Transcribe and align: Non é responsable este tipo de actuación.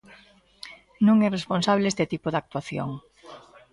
Non 1.07 1.17
é 1.27 1.29
responsable 1.31 1.89
este 1.91 2.05
tipo 2.13 2.27
de 2.31 2.39
actuación. 2.43 2.89